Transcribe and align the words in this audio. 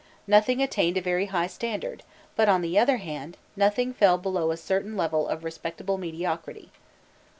Nothing 0.25 0.63
attained 0.63 0.97
a 0.97 0.99
very 1.01 1.27
high 1.27 1.45
standard, 1.45 2.01
but, 2.35 2.49
on 2.49 2.63
the 2.63 2.75
other 2.75 2.97
hand, 2.97 3.37
nothing 3.55 3.93
fell 3.93 4.17
below 4.17 4.49
a 4.49 4.57
certain 4.57 4.97
level 4.97 5.27
of 5.27 5.43
respectable 5.43 5.99
mediocrity. 5.99 6.71